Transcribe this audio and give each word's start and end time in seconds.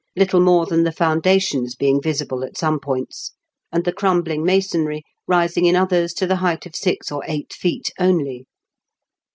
Little 0.15 0.39
more 0.39 0.65
than 0.65 0.81
the 0.83 0.91
foundations 0.91 1.75
being 1.75 2.01
visible 2.01 2.43
at 2.43 2.57
some 2.57 2.79
points, 2.79 3.33
and 3.71 3.83
the 3.85 3.93
crumbling 3.93 4.43
masonry 4.43 5.03
rising 5.27 5.65
in 5.65 5.75
others 5.75 6.11
to 6.15 6.25
the 6.25 6.37
height 6.37 6.65
of 6.65 6.75
six 6.75 7.11
or 7.11 7.21
eight 7.27 7.53
feet 7.53 7.91
only. 7.99 8.47